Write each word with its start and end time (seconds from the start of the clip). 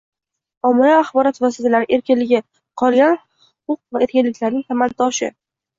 Ommaviy 0.69 0.95
axborot 0.99 1.37
vositalari 1.43 1.89
erkinligi 1.99 2.41
qolgan 2.85 3.17
huquq 3.19 3.83
va 4.01 4.05
erkinliklarning 4.09 4.69
tamal 4.73 5.03
toshi 5.05 5.37